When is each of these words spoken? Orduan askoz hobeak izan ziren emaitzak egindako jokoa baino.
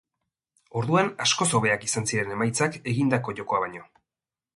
Orduan 0.79 1.11
askoz 1.25 1.47
hobeak 1.59 1.85
izan 1.87 2.07
ziren 2.13 2.31
emaitzak 2.37 2.79
egindako 2.93 3.37
jokoa 3.41 3.61
baino. 3.65 3.85